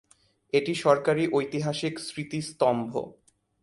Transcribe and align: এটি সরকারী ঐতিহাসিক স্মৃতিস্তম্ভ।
এটি 0.53 0.73
সরকারী 0.75 1.23
ঐতিহাসিক 1.33 1.95
স্মৃতিস্তম্ভ। 1.99 2.91